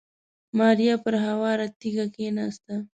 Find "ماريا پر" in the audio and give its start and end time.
0.57-1.13